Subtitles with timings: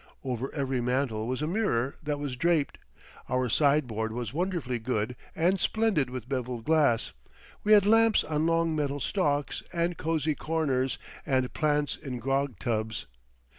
[0.23, 2.79] Over every mantel was a mirror that was draped,
[3.29, 7.13] our sideboard was wonderfully good and splendid with beveled glass,
[7.63, 13.05] we had lamps on long metal stalks and cozy corners and plants in grog tubs.